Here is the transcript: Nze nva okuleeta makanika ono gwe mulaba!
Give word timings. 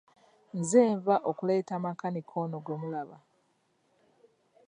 Nze 0.59 0.81
nva 0.95 1.15
okuleeta 1.29 1.73
makanika 1.83 2.33
ono 2.43 2.57
gwe 2.63 2.75
mulaba! 2.81 3.17